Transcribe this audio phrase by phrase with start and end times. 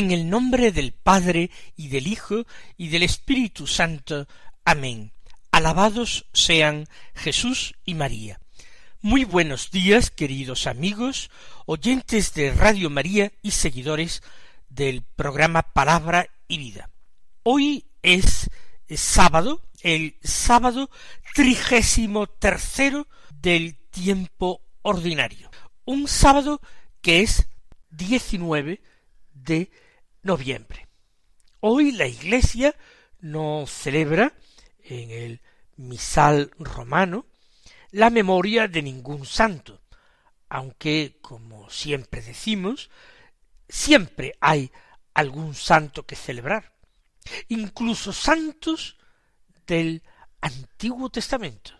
[0.00, 2.46] En el nombre del Padre y del Hijo
[2.78, 4.26] y del Espíritu Santo.
[4.64, 5.12] Amén.
[5.52, 8.40] Alabados sean Jesús y María.
[9.02, 11.30] Muy buenos días, queridos amigos,
[11.66, 14.22] oyentes de Radio María y seguidores
[14.70, 16.88] del programa Palabra y Vida.
[17.42, 18.48] Hoy es
[18.88, 20.88] sábado, el sábado
[21.34, 23.06] trigésimo tercero
[23.38, 25.50] del tiempo ordinario.
[25.84, 26.62] Un sábado
[27.02, 27.48] que es
[27.90, 28.80] 19
[29.34, 29.70] de
[30.22, 30.88] noviembre.
[31.60, 32.74] Hoy la Iglesia
[33.20, 34.32] no celebra
[34.82, 35.40] en el
[35.76, 37.26] misal romano
[37.90, 39.82] la memoria de ningún santo,
[40.48, 42.90] aunque, como siempre decimos,
[43.68, 44.70] siempre hay
[45.14, 46.72] algún santo que celebrar,
[47.48, 48.96] incluso santos
[49.66, 50.02] del
[50.40, 51.72] Antiguo Testamento.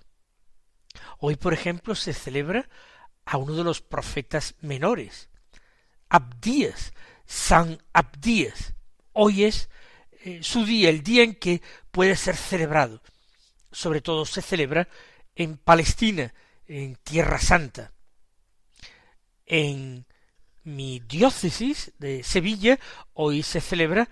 [1.19, 2.69] Hoy, por ejemplo, se celebra
[3.25, 5.29] a uno de los profetas menores,
[6.09, 6.93] Abdías,
[7.31, 8.75] San Abdías.
[9.13, 9.71] Hoy es
[10.25, 13.01] eh, su día, el día en que puede ser celebrado.
[13.71, 14.89] Sobre todo se celebra
[15.37, 16.35] en Palestina,
[16.67, 17.93] en Tierra Santa.
[19.47, 20.07] En
[20.65, 22.81] mi diócesis de Sevilla
[23.13, 24.09] hoy se celebra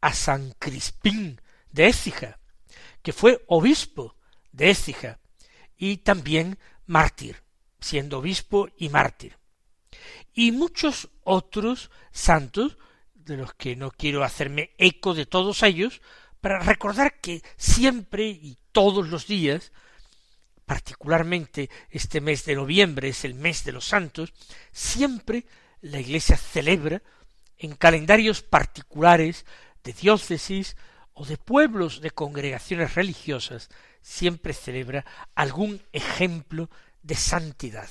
[0.00, 2.38] a San Crispín de Écija,
[3.02, 4.16] que fue obispo
[4.50, 5.20] de Écija
[5.76, 7.42] y también mártir,
[7.80, 9.41] siendo obispo y mártir
[10.32, 12.78] y muchos otros santos,
[13.14, 16.00] de los que no quiero hacerme eco de todos ellos,
[16.40, 19.72] para recordar que siempre y todos los días,
[20.66, 24.32] particularmente este mes de noviembre es el mes de los santos,
[24.72, 25.46] siempre
[25.80, 27.02] la Iglesia celebra
[27.58, 29.46] en calendarios particulares
[29.84, 30.76] de diócesis
[31.12, 33.68] o de pueblos de congregaciones religiosas,
[34.00, 35.04] siempre celebra
[35.34, 36.70] algún ejemplo
[37.02, 37.88] de santidad.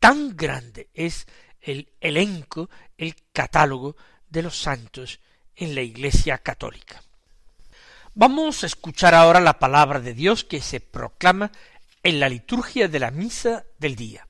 [0.00, 1.26] Tan grande es
[1.62, 2.68] el elenco,
[2.98, 3.96] el catálogo
[4.28, 5.20] de los santos
[5.56, 7.02] en la Iglesia católica.
[8.14, 11.50] Vamos a escuchar ahora la palabra de Dios que se proclama
[12.02, 14.26] en la liturgia de la misa del día.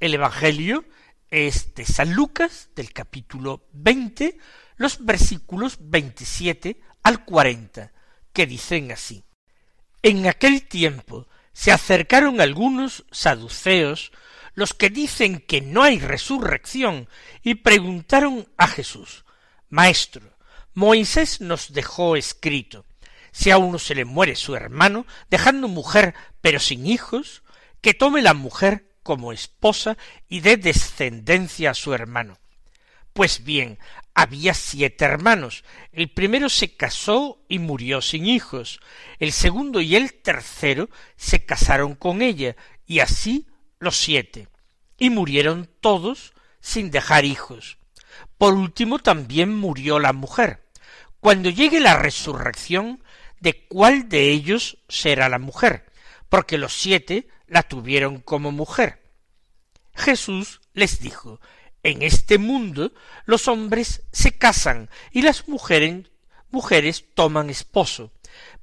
[0.00, 0.84] El Evangelio
[1.30, 4.36] es de San Lucas, del capítulo veinte,
[4.76, 7.92] los versículos veintisiete al cuarenta,
[8.32, 9.24] que dicen así.
[10.02, 14.12] En aquel tiempo se acercaron algunos saduceos
[14.54, 17.08] los que dicen que no hay resurrección
[17.42, 19.24] y preguntaron a Jesús,
[19.68, 20.36] Maestro,
[20.74, 22.84] Moisés nos dejó escrito,
[23.30, 27.42] si a uno se le muere su hermano, dejando mujer pero sin hijos,
[27.80, 29.96] que tome la mujer como esposa
[30.28, 32.38] y dé descendencia a su hermano.
[33.12, 33.78] Pues bien,
[34.14, 35.64] había siete hermanos.
[35.92, 38.80] El primero se casó y murió sin hijos.
[39.18, 43.46] El segundo y el tercero se casaron con ella, y así
[43.82, 44.48] los siete,
[44.96, 47.78] y murieron todos sin dejar hijos.
[48.38, 50.68] Por último también murió la mujer.
[51.18, 53.02] Cuando llegue la resurrección,
[53.40, 55.90] ¿de cuál de ellos será la mujer?
[56.28, 59.02] Porque los siete la tuvieron como mujer.
[59.94, 61.40] Jesús les dijo,
[61.82, 62.92] en este mundo
[63.24, 66.06] los hombres se casan y las mujeres,
[66.50, 68.12] mujeres toman esposo,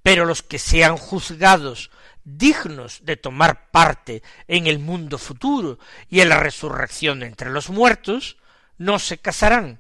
[0.02, 1.92] pero los que sean juzgados
[2.38, 5.80] dignos de tomar parte en el mundo futuro
[6.10, 8.38] y en la resurrección entre los muertos,
[8.78, 9.80] no se casarán,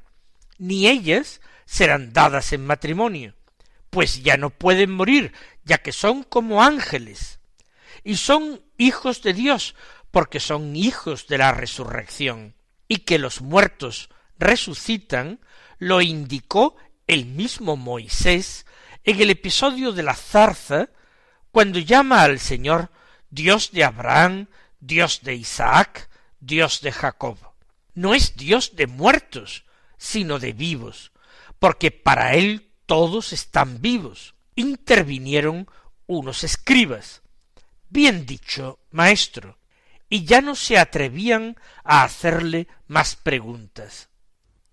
[0.57, 3.35] ni ellas serán dadas en matrimonio,
[3.89, 5.33] pues ya no pueden morir,
[5.63, 7.39] ya que son como ángeles,
[8.03, 9.75] y son hijos de Dios,
[10.11, 12.55] porque son hijos de la resurrección,
[12.87, 15.39] y que los muertos resucitan,
[15.77, 16.75] lo indicó
[17.07, 18.65] el mismo Moisés
[19.03, 20.89] en el episodio de la zarza
[21.51, 22.89] cuando llama al Señor
[23.29, 24.47] Dios de Abraham,
[24.79, 26.09] Dios de Isaac,
[26.39, 27.37] Dios de Jacob.
[27.93, 29.65] No es Dios de muertos,
[29.97, 31.11] sino de vivos,
[31.59, 34.35] porque para él todos están vivos.
[34.55, 35.67] Intervinieron
[36.07, 37.21] unos escribas.
[37.89, 39.57] Bien dicho, maestro,
[40.09, 44.09] y ya no se atrevían a hacerle más preguntas.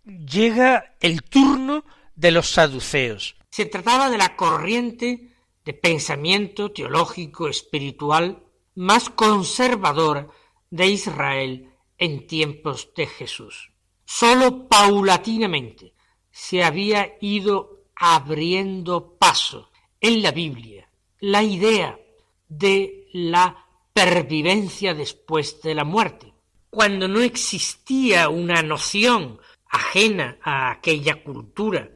[0.05, 1.85] Llega el turno
[2.15, 3.37] de los saduceos.
[3.51, 5.36] Se trataba de la corriente
[5.67, 8.45] de pensamiento teológico espiritual
[8.77, 10.31] más conservador
[10.71, 13.73] de Israel en tiempos de Jesús.
[14.05, 15.93] Sólo paulatinamente
[16.31, 19.71] se había ido abriendo paso
[20.01, 21.99] en la Biblia la idea
[22.49, 26.33] de la pervivencia después de la muerte.
[26.71, 31.91] Cuando no existía una noción ajena a aquella cultura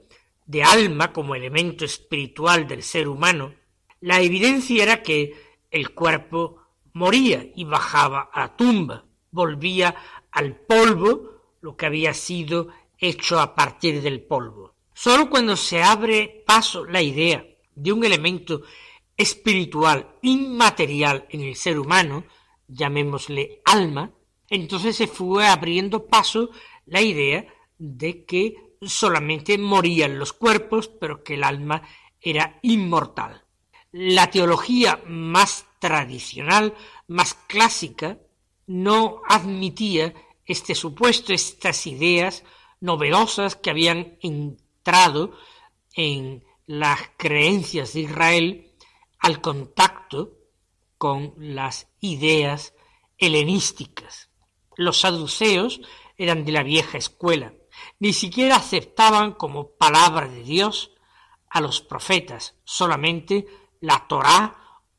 [0.47, 3.60] de alma como elemento espiritual del ser humano,
[4.01, 5.35] la evidencia era que
[5.71, 6.57] el cuerpo
[6.93, 9.95] moría y bajaba a la tumba, volvía
[10.31, 12.69] al polvo lo que había sido
[12.99, 14.75] hecho a partir del polvo.
[14.93, 18.63] Sólo cuando se abre paso la idea de un elemento
[19.17, 22.25] espiritual inmaterial en el ser humano,
[22.69, 24.13] llamémosle alma,
[24.49, 26.51] entonces se fue abriendo paso
[26.87, 27.47] la idea
[27.79, 31.83] de que solamente morían los cuerpos, pero que el alma
[32.21, 33.45] era inmortal.
[33.93, 36.75] La teología más tradicional,
[37.09, 38.19] más clásica,
[38.67, 40.15] no admitía
[40.45, 42.45] este supuesto, estas ideas
[42.81, 45.37] novedosas que habían entrado
[45.95, 48.73] en las creencias de Israel
[49.19, 50.39] al contacto
[50.97, 52.75] con las ideas
[53.19, 54.31] helenísticas.
[54.77, 55.81] Los saduceos
[56.17, 57.55] eran de la vieja escuela,
[57.99, 60.93] ni siquiera aceptaban como palabra de Dios
[61.49, 63.47] a los profetas, solamente
[63.81, 64.57] la Torá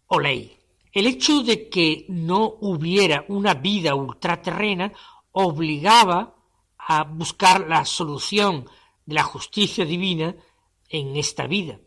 [0.08, 0.58] o ley.
[0.92, 4.92] El hecho de que no hubiera una vida ultraterrena
[5.32, 6.36] obligaba
[6.78, 8.66] a buscar la solución
[9.06, 10.36] de la justicia divina
[10.90, 11.80] en esta vida.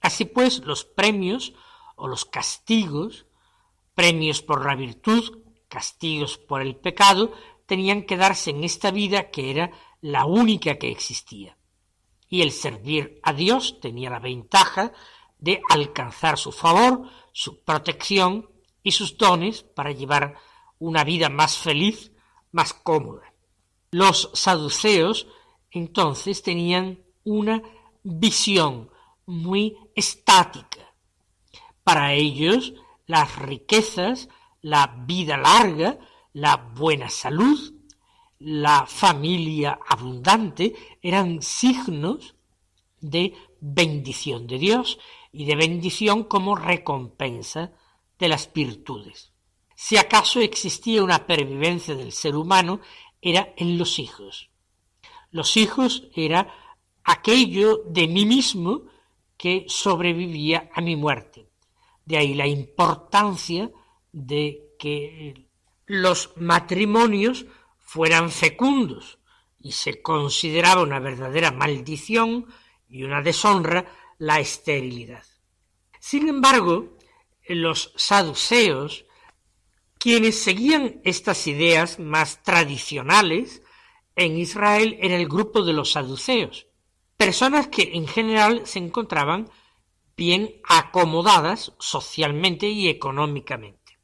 [0.00, 1.54] Así pues, los premios
[1.96, 3.26] o los castigos,
[3.94, 7.32] premios por la virtud, castigos por el pecado,
[7.66, 9.70] tenían que darse en esta vida que era
[10.00, 11.56] la única que existía.
[12.28, 14.92] Y el servir a Dios tenía la ventaja
[15.40, 18.48] de alcanzar su favor, su protección
[18.82, 20.36] y sus dones para llevar
[20.78, 22.12] una vida más feliz,
[22.52, 23.34] más cómoda.
[23.90, 25.26] Los saduceos
[25.70, 27.62] entonces tenían una
[28.02, 28.90] visión
[29.26, 30.94] muy estática.
[31.84, 32.74] Para ellos
[33.06, 34.28] las riquezas,
[34.60, 35.98] la vida larga,
[36.32, 37.74] la buena salud,
[38.38, 42.34] la familia abundante eran signos
[43.00, 44.98] de bendición de Dios
[45.32, 47.72] y de bendición como recompensa
[48.18, 49.32] de las virtudes.
[49.74, 52.80] Si acaso existía una pervivencia del ser humano,
[53.22, 54.50] era en los hijos.
[55.30, 56.52] Los hijos era
[57.04, 58.82] aquello de mí mismo
[59.36, 61.48] que sobrevivía a mi muerte.
[62.04, 63.70] De ahí la importancia
[64.12, 65.46] de que
[65.86, 67.46] los matrimonios
[67.78, 69.18] fueran fecundos
[69.58, 72.46] y se consideraba una verdadera maldición
[72.88, 73.86] y una deshonra
[74.20, 75.24] la esterilidad.
[75.98, 76.98] Sin embargo,
[77.48, 79.06] los saduceos,
[79.98, 83.62] quienes seguían estas ideas más tradicionales,
[84.14, 86.66] en Israel era el grupo de los saduceos,
[87.16, 89.50] personas que en general se encontraban
[90.18, 93.98] bien acomodadas socialmente y económicamente.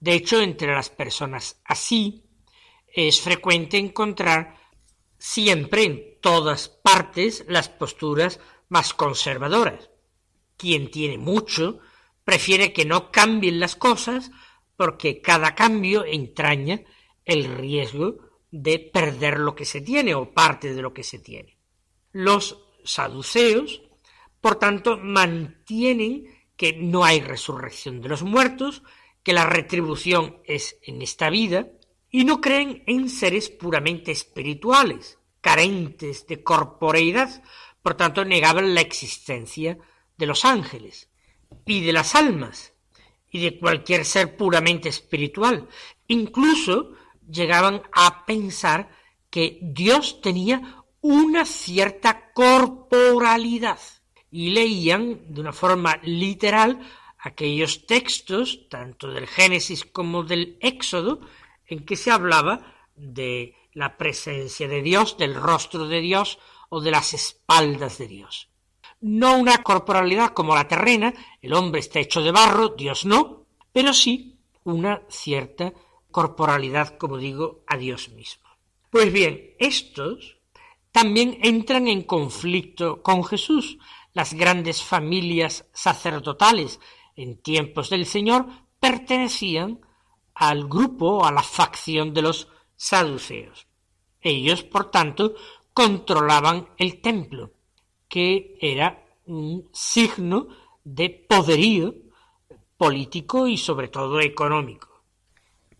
[0.00, 2.26] De hecho, entre las personas así,
[2.94, 4.54] es frecuente encontrar
[5.16, 8.38] siempre en todas partes las posturas
[8.72, 9.90] más conservadoras.
[10.56, 11.80] Quien tiene mucho
[12.24, 14.30] prefiere que no cambien las cosas
[14.76, 16.80] porque cada cambio entraña
[17.26, 18.16] el riesgo
[18.50, 21.58] de perder lo que se tiene o parte de lo que se tiene.
[22.12, 23.82] Los saduceos,
[24.40, 26.26] por tanto, mantienen
[26.56, 28.82] que no hay resurrección de los muertos,
[29.22, 31.68] que la retribución es en esta vida,
[32.10, 37.42] y no creen en seres puramente espirituales, carentes de corporeidad,
[37.82, 39.78] por tanto negaban la existencia
[40.16, 41.10] de los ángeles
[41.66, 42.72] y de las almas
[43.30, 45.68] y de cualquier ser puramente espiritual.
[46.06, 46.92] Incluso
[47.28, 48.90] llegaban a pensar
[49.30, 53.78] que Dios tenía una cierta corporalidad
[54.30, 56.80] y leían de una forma literal
[57.18, 61.20] aquellos textos, tanto del Génesis como del Éxodo,
[61.66, 66.38] en que se hablaba de la presencia de Dios, del rostro de Dios
[66.74, 68.48] o de las espaldas de Dios.
[69.02, 71.12] No una corporalidad como la terrena,
[71.42, 75.74] el hombre está hecho de barro, Dios no, pero sí una cierta
[76.10, 78.48] corporalidad, como digo, a Dios mismo.
[78.88, 80.38] Pues bien, estos
[80.92, 83.76] también entran en conflicto con Jesús.
[84.14, 86.80] Las grandes familias sacerdotales
[87.16, 88.46] en tiempos del Señor
[88.80, 89.78] pertenecían
[90.34, 93.66] al grupo, a la facción de los saduceos.
[94.22, 95.34] Ellos, por tanto,
[95.74, 97.52] controlaban el templo,
[98.08, 100.48] que era un signo
[100.84, 101.94] de poderío
[102.76, 105.04] político y sobre todo económico.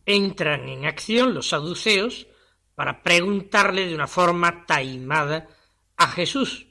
[0.06, 2.26] Entran en acción los saduceos
[2.74, 5.48] para preguntarle de una forma taimada
[5.96, 6.66] a Jesús.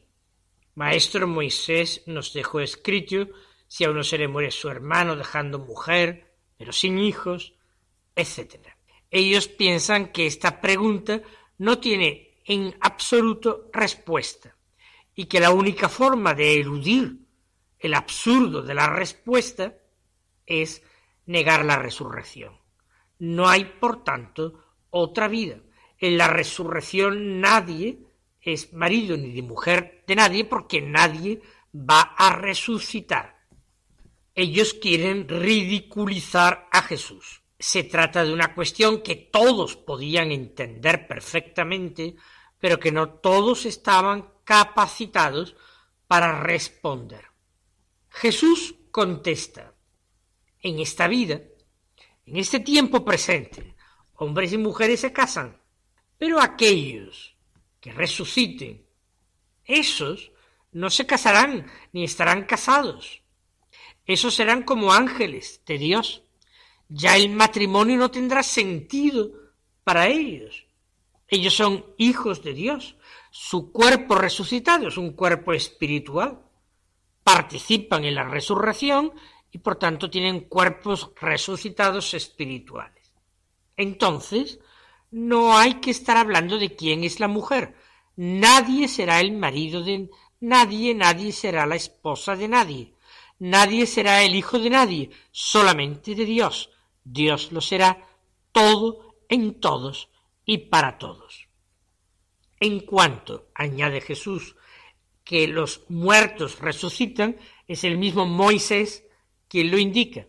[0.75, 3.27] Maestro Moisés nos dejó escrito
[3.67, 7.53] si a uno se le muere su hermano dejando mujer, pero sin hijos,
[8.15, 8.67] etc.
[9.09, 11.21] Ellos piensan que esta pregunta
[11.57, 14.57] no tiene en absoluto respuesta
[15.15, 17.17] y que la única forma de eludir
[17.79, 19.77] el absurdo de la respuesta
[20.45, 20.83] es
[21.27, 22.59] negar la resurrección.
[23.19, 25.59] No hay, por tanto, otra vida.
[25.97, 27.99] En la resurrección nadie
[28.41, 31.41] es marido ni de mujer de nadie porque nadie
[31.73, 33.47] va a resucitar.
[34.35, 37.43] Ellos quieren ridiculizar a Jesús.
[37.57, 42.15] Se trata de una cuestión que todos podían entender perfectamente,
[42.61, 45.57] pero que no todos estaban capacitados
[46.07, 47.25] para responder.
[48.09, 49.73] Jesús contesta,
[50.61, 51.41] en esta vida,
[52.25, 53.75] en este tiempo presente,
[54.15, 55.59] hombres y mujeres se casan,
[56.17, 57.35] pero aquellos
[57.79, 58.85] que resuciten,
[59.65, 60.31] esos
[60.71, 63.23] no se casarán ni estarán casados.
[64.05, 66.23] Esos serán como ángeles de Dios.
[66.89, 69.31] Ya el matrimonio no tendrá sentido
[69.83, 70.65] para ellos.
[71.31, 72.97] Ellos son hijos de Dios.
[73.31, 76.41] Su cuerpo resucitado es un cuerpo espiritual.
[77.23, 79.13] Participan en la resurrección
[79.49, 83.13] y por tanto tienen cuerpos resucitados espirituales.
[83.77, 84.59] Entonces,
[85.09, 87.75] no hay que estar hablando de quién es la mujer.
[88.17, 90.09] Nadie será el marido de
[90.41, 92.93] nadie, nadie será la esposa de nadie,
[93.39, 96.71] nadie será el hijo de nadie, solamente de Dios.
[97.05, 98.05] Dios lo será
[98.51, 100.10] todo en todos
[100.51, 101.47] y para todos.
[102.59, 104.57] En cuanto, añade Jesús,
[105.23, 107.37] que los muertos resucitan,
[107.69, 109.05] es el mismo Moisés
[109.47, 110.27] quien lo indica.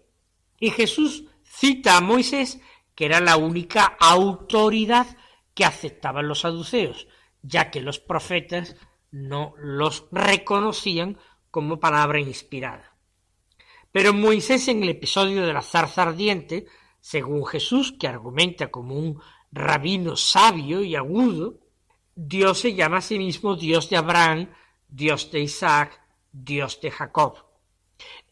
[0.61, 2.61] Y Jesús cita a Moisés,
[2.95, 5.09] que era la única autoridad
[5.55, 7.09] que aceptaban los saduceos,
[7.43, 8.76] ya que los profetas
[9.11, 11.19] no los reconocían
[11.50, 12.97] como palabra inspirada.
[13.91, 16.67] Pero Moisés en el episodio de la zarza ardiente,
[17.00, 19.21] según Jesús, que argumenta como un
[19.53, 21.61] rabino sabio y agudo,
[22.15, 24.49] Dios se llama a sí mismo Dios de Abraham,
[24.89, 26.01] Dios de Isaac,
[26.33, 27.37] Dios de Jacob.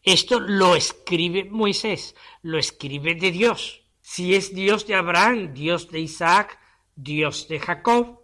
[0.03, 3.83] Esto lo escribe Moisés, lo escribe de Dios.
[4.01, 6.59] Si es Dios de Abraham, Dios de Isaac,
[6.95, 8.19] Dios de Jacob,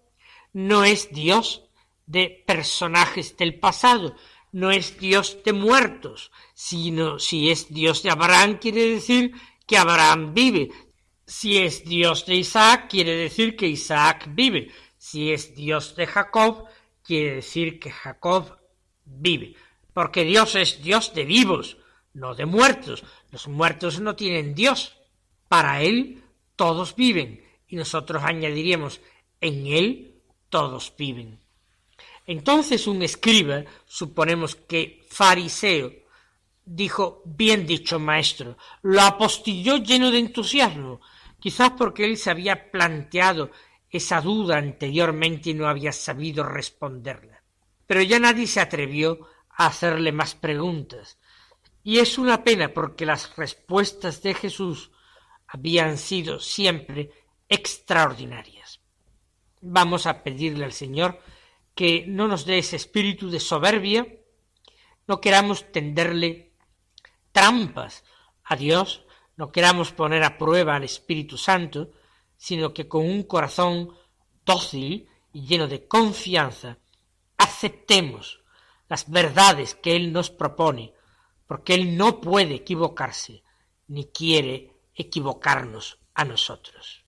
[0.54, 1.64] no es Dios
[2.08, 4.16] de personajes del pasado,
[4.52, 9.34] no es Dios de muertos, sino si es Dios de Abraham quiere decir
[9.68, 10.72] que Abraham vive,
[11.28, 16.66] si es Dios de Isaac quiere decir que Isaac vive, si es Dios de Jacob
[17.04, 18.58] quiere decir que Jacob
[19.04, 19.54] vive,
[19.94, 21.78] porque Dios es Dios de vivos,
[22.14, 24.96] no de muertos, los muertos no tienen Dios,
[25.50, 26.24] para Él
[26.56, 29.02] todos viven, y nosotros añadiríamos
[29.42, 31.40] en Él todos viven.
[32.26, 35.92] Entonces un escriba, suponemos que fariseo,
[36.66, 41.02] dijo, bien dicho, maestro, lo apostilló lleno de entusiasmo,
[41.48, 43.52] quizás porque él se había planteado
[43.90, 47.42] esa duda anteriormente y no había sabido responderla.
[47.86, 51.18] Pero ya nadie se atrevió a hacerle más preguntas,
[51.84, 54.92] y es una pena porque las respuestas de Jesús
[55.48, 57.12] habían sido siempre
[57.48, 58.82] extraordinarias.
[59.62, 61.18] Vamos a pedirle al Señor
[61.74, 64.06] que no nos dé ese espíritu de soberbia,
[65.08, 66.52] no queramos tenderle
[67.32, 68.04] trampas
[68.44, 69.07] a Dios,
[69.38, 71.92] no queramos poner a prueba al Espíritu Santo,
[72.36, 73.94] sino que con un corazón
[74.46, 76.78] dócil y lleno de confianza
[77.38, 78.44] aceptemos
[78.90, 80.94] las verdades que Él nos propone,
[81.46, 83.44] porque Él no puede equivocarse,
[83.88, 87.04] ni quiere equivocarnos a nosotros.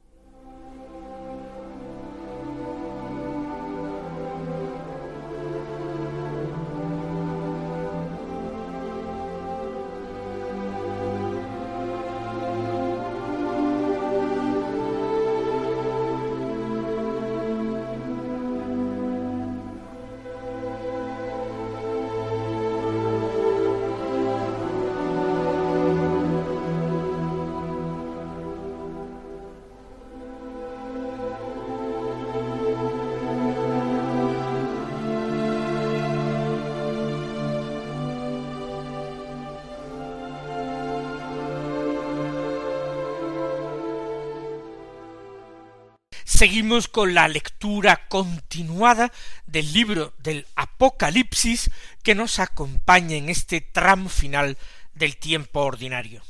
[46.39, 49.11] Seguimos con la lectura continuada
[49.45, 51.69] del libro del Apocalipsis
[52.01, 54.57] que nos acompaña en este tramo final
[54.93, 56.23] del tiempo ordinario.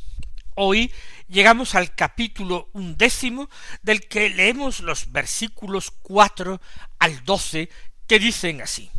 [0.55, 0.91] Hoy
[1.27, 3.51] llegamos al capítulo undécimo
[3.83, 6.59] del que leemos los versículos cuatro
[6.97, 7.69] al doce
[8.07, 8.89] que dicen así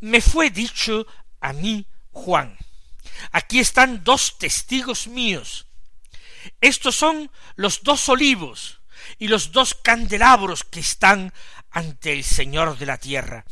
[0.00, 1.06] Me fue dicho
[1.40, 2.58] a mí, Juan,
[3.32, 5.66] Aquí están dos testigos míos.
[6.60, 8.79] Estos son los dos olivos
[9.20, 11.32] y los dos candelabros que están
[11.70, 13.44] ante el Señor de la tierra.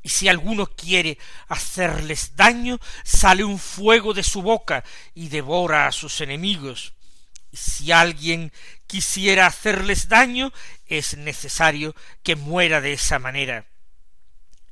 [0.00, 4.84] Y si alguno quiere hacerles daño, sale un fuego de su boca
[5.14, 6.94] y devora a sus enemigos.
[7.50, 8.52] Y si alguien
[8.86, 10.52] quisiera hacerles daño,
[10.86, 13.66] es necesario que muera de esa manera.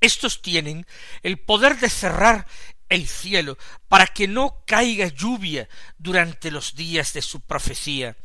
[0.01, 0.87] Estos tienen
[1.25, 2.47] el poder de cerrar
[2.89, 8.17] el cielo para que no caiga lluvia durante los días de su profecía,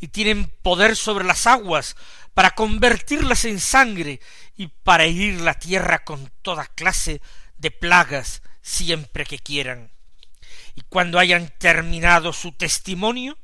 [0.00, 1.96] y tienen poder sobre las aguas
[2.34, 4.20] para convertirlas en sangre
[4.56, 7.20] y para herir la tierra con toda clase
[7.56, 9.90] de plagas siempre que quieran.
[10.74, 13.36] Y cuando hayan terminado su testimonio,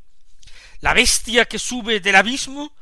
[0.80, 2.72] la bestia que sube del abismo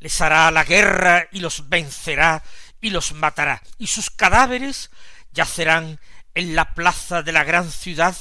[0.00, 2.42] les hará la guerra y los vencerá
[2.80, 4.90] y los matará, y sus cadáveres
[5.32, 5.98] yacerán
[6.34, 8.14] en la plaza de la gran ciudad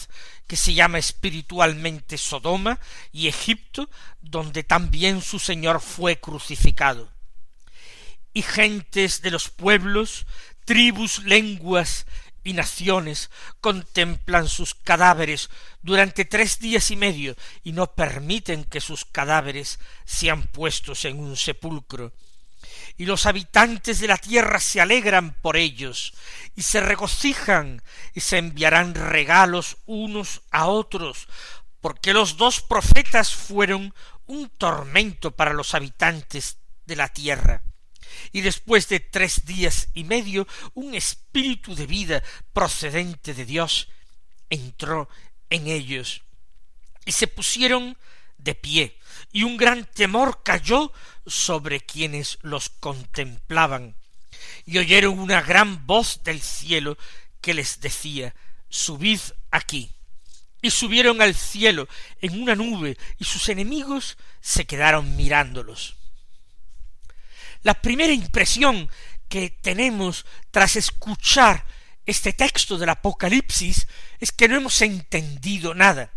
[0.48, 2.80] que se llama espiritualmente Sodoma
[3.12, 3.90] y Egipto,
[4.22, 7.12] donde también su Señor fue crucificado.
[8.34, 10.26] Y gentes de los pueblos,
[10.66, 12.06] tribus, lenguas
[12.44, 13.30] y naciones
[13.62, 15.50] contemplan sus cadáveres
[15.82, 21.38] durante tres días y medio y no permiten que sus cadáveres sean puestos en un
[21.38, 22.12] sepulcro
[22.98, 26.14] y los habitantes de la tierra se alegran por ellos,
[26.56, 27.82] y se regocijan,
[28.14, 31.28] y se enviarán regalos unos a otros,
[31.82, 33.94] porque los dos profetas fueron
[34.26, 37.64] un tormento para los habitantes de la tierra.
[38.32, 42.24] Y después de tres días y medio, un espíritu de vida
[42.54, 43.90] procedente de Dios
[44.50, 45.10] entró
[45.50, 46.22] en ellos,
[47.06, 47.98] y se pusieron
[48.44, 48.98] de pie,
[49.32, 50.92] y un gran temor cayó
[51.26, 53.96] sobre quienes los contemplaban,
[54.66, 56.98] y oyeron una gran voz del cielo
[57.42, 58.34] que les decía
[58.70, 59.20] Subid
[59.52, 59.92] aquí.
[60.62, 61.90] Y subieron al cielo
[62.22, 65.98] en una nube, y sus enemigos se quedaron mirándolos.
[67.64, 68.90] La primera impresión
[69.28, 71.66] que tenemos tras escuchar
[72.06, 73.88] este texto del Apocalipsis
[74.20, 76.12] es que no hemos entendido nada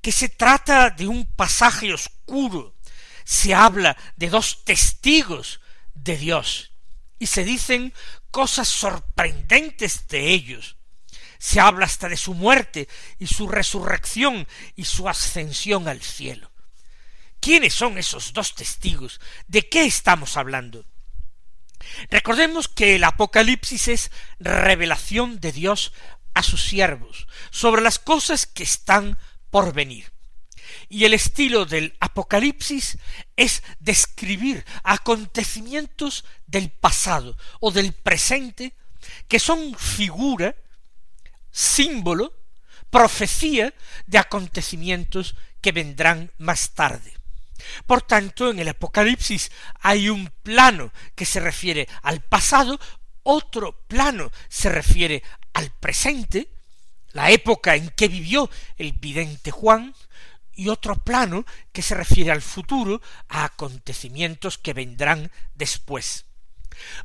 [0.00, 2.76] que se trata de un pasaje oscuro,
[3.24, 5.60] se habla de dos testigos
[5.94, 6.72] de Dios
[7.18, 7.92] y se dicen
[8.30, 10.76] cosas sorprendentes de ellos.
[11.38, 16.50] Se habla hasta de su muerte y su resurrección y su ascensión al cielo.
[17.40, 19.20] ¿Quiénes son esos dos testigos?
[19.46, 20.84] ¿De qué estamos hablando?
[22.10, 25.92] Recordemos que el Apocalipsis es revelación de Dios
[26.34, 29.18] a sus siervos sobre las cosas que están
[29.50, 30.12] por venir.
[30.88, 32.98] Y el estilo del Apocalipsis
[33.36, 38.74] es describir acontecimientos del pasado o del presente
[39.28, 40.54] que son figura,
[41.50, 42.34] símbolo,
[42.90, 43.72] profecía
[44.06, 47.14] de acontecimientos que vendrán más tarde.
[47.86, 52.80] Por tanto, en el Apocalipsis hay un plano que se refiere al pasado,
[53.22, 56.48] otro plano se refiere al presente,
[57.12, 59.94] la época en que vivió el vidente Juan,
[60.60, 66.26] y otro plano que se refiere al futuro, a acontecimientos que vendrán después.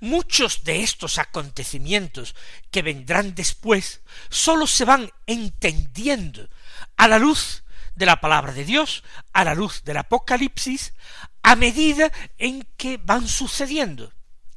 [0.02, 2.36] Muchos de estos acontecimientos
[2.70, 6.50] que vendrán después sólo se van entendiendo
[6.98, 7.63] a la luz
[7.96, 10.94] de la palabra de Dios, a la luz del Apocalipsis,
[11.41, 14.12] a medida en que van sucediendo.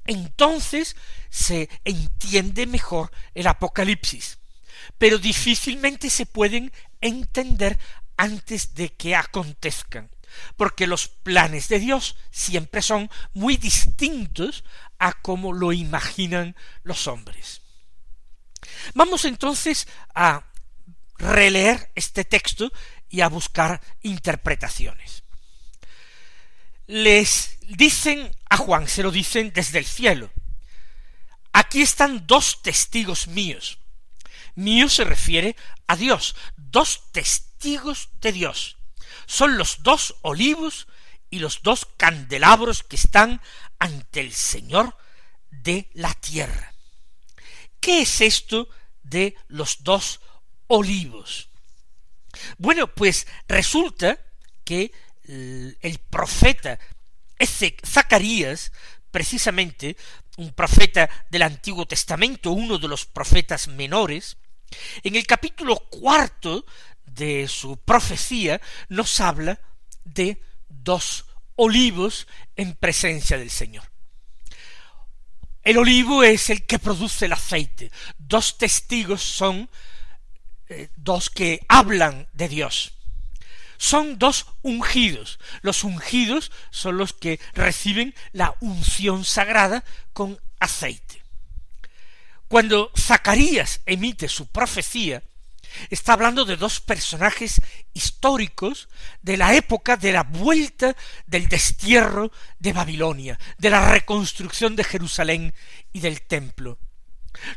[0.06, 0.96] Entonces
[1.30, 4.37] se entiende mejor el Apocalipsis
[4.98, 7.78] pero difícilmente se pueden entender
[8.16, 10.10] antes de que acontezcan,
[10.56, 14.64] porque los planes de Dios siempre son muy distintos
[14.98, 17.62] a como lo imaginan los hombres.
[18.94, 20.44] Vamos entonces a
[21.16, 22.72] releer este texto
[23.08, 25.22] y a buscar interpretaciones.
[26.86, 30.30] Les dicen a Juan, se lo dicen desde el cielo,
[31.52, 33.78] aquí están dos testigos míos,
[34.58, 35.54] Mío se refiere
[35.86, 38.76] a Dios, dos testigos de Dios.
[39.24, 40.88] Son los dos olivos
[41.30, 43.40] y los dos candelabros que están
[43.78, 44.98] ante el Señor
[45.52, 46.74] de la tierra.
[47.78, 48.68] ¿Qué es esto
[49.04, 50.18] de los dos
[50.66, 51.50] olivos?
[52.56, 54.18] Bueno, pues resulta
[54.64, 54.90] que
[55.28, 56.80] el profeta
[57.86, 58.72] Zacarías,
[59.12, 59.96] precisamente
[60.36, 64.36] un profeta del Antiguo Testamento, uno de los profetas menores,
[65.02, 66.64] en el capítulo cuarto
[67.04, 69.60] de su profecía nos habla
[70.04, 71.26] de dos
[71.56, 72.26] olivos
[72.56, 73.84] en presencia del Señor.
[75.62, 77.90] El olivo es el que produce el aceite.
[78.16, 79.68] Dos testigos son
[80.68, 82.94] eh, dos que hablan de Dios.
[83.76, 85.38] Son dos ungidos.
[85.62, 91.22] Los ungidos son los que reciben la unción sagrada con aceite.
[92.48, 95.22] Cuando Zacarías emite su profecía,
[95.90, 97.60] está hablando de dos personajes
[97.92, 98.88] históricos
[99.22, 105.54] de la época de la vuelta del destierro de Babilonia, de la reconstrucción de Jerusalén
[105.92, 106.78] y del templo.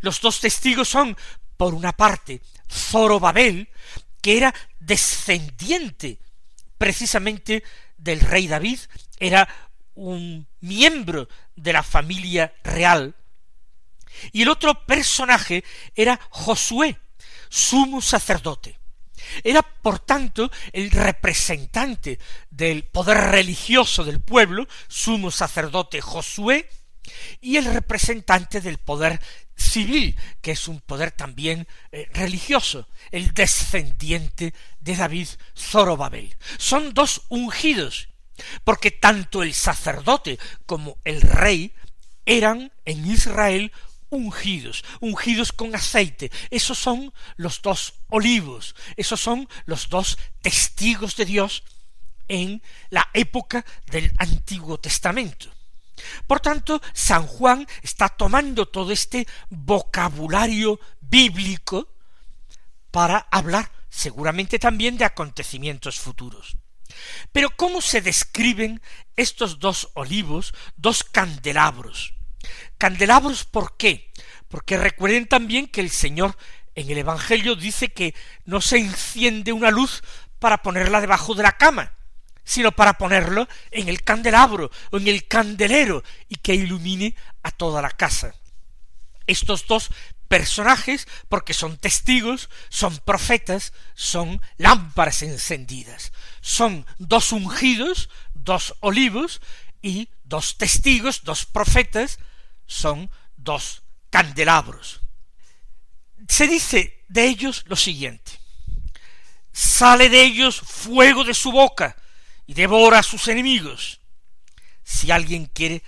[0.02, 1.16] Los dos testigos son,
[1.58, 3.70] por una parte, Zorobabel,
[4.22, 6.20] que era descendiente
[6.78, 7.64] precisamente
[7.98, 8.80] del rey David,
[9.20, 9.48] era
[9.96, 13.16] un miembro de la familia real,
[14.32, 15.64] y el otro personaje
[15.96, 16.98] era Josué,
[17.50, 18.78] sumo sacerdote.
[19.44, 22.20] Era, por tanto, el representante
[22.50, 26.70] del poder religioso del pueblo, sumo sacerdote Josué,
[27.40, 29.20] y el representante del poder
[29.56, 36.36] civil, que es un poder también eh, religioso, el descendiente de David Zorobabel.
[36.58, 38.10] Son dos ungidos,
[38.64, 41.74] porque tanto el sacerdote como el rey
[42.26, 43.72] eran en Israel
[44.12, 46.32] ungidos, ungidos con aceite.
[46.52, 51.64] Esos son los dos olivos, esos son los dos testigos de Dios
[52.28, 55.50] en la época del Antiguo Testamento.
[56.28, 61.88] Por tanto, San Juan está tomando todo este vocabulario bíblico
[62.92, 66.58] para hablar seguramente también de acontecimientos futuros.
[67.32, 68.82] Pero ¿cómo se describen
[69.16, 72.14] estos dos olivos, dos candelabros?
[72.78, 74.12] Candelabros, ¿por qué?
[74.48, 76.38] Porque recuerden también que el Señor
[76.76, 80.04] en el Evangelio dice que no se enciende una luz
[80.40, 81.94] para ponerla debajo de la cama,
[82.44, 87.82] sino para ponerlo en el candelabro o en el candelero y que ilumine a toda
[87.82, 88.34] la casa.
[89.28, 89.92] Estos dos
[90.28, 99.42] personajes, porque son testigos, son profetas, son lámparas encendidas, son dos ungidos, dos olivos
[99.82, 102.18] y dos testigos, dos profetas,
[102.72, 105.02] son dos candelabros.
[106.28, 108.32] Se dice de ellos lo siguiente,
[109.52, 111.98] sale de ellos fuego de su boca
[112.48, 114.00] y devora a sus enemigos.
[114.84, 115.84] Si alguien quiere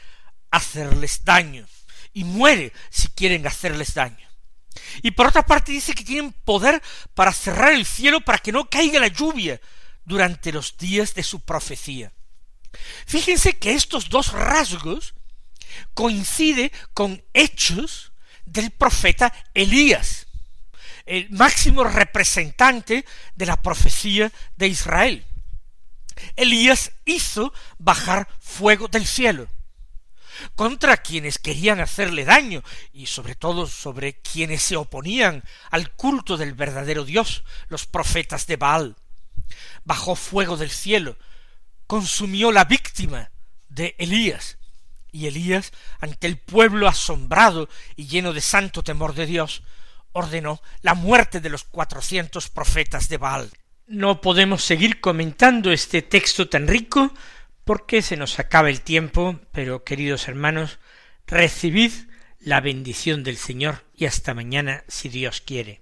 [0.52, 1.66] hacerles daño,
[2.14, 4.28] y muere si quieren hacerles daño.
[5.02, 6.82] Y por otra parte dice que tienen poder
[7.14, 9.60] para cerrar el cielo para que no caiga la lluvia
[10.04, 12.12] durante los días de su profecía.
[13.06, 15.14] Fíjense que estos dos rasgos
[15.94, 18.12] coincide con hechos
[18.46, 20.28] del profeta Elías,
[21.06, 23.06] el máximo representante
[23.36, 25.26] de la profecía de Israel.
[26.36, 29.48] Elías hizo bajar fuego del cielo
[30.56, 36.54] contra quienes querían hacerle daño y sobre todo sobre quienes se oponían al culto del
[36.54, 38.96] verdadero Dios, los profetas de Baal.
[39.84, 41.18] Bajó fuego del cielo,
[41.88, 43.32] consumió la víctima
[43.70, 44.58] de Elías,
[45.14, 45.72] y Elías,
[46.02, 49.64] ante el pueblo asombrado y lleno de santo temor de Dios,
[50.12, 53.50] ordenó la muerte de los cuatrocientos profetas de Baal.
[53.88, 57.14] No podemos seguir comentando este texto tan rico
[57.64, 60.80] porque se nos acaba el tiempo, pero queridos hermanos,
[61.28, 61.92] recibid
[62.40, 65.82] la bendición del Señor y hasta mañana si Dios quiere.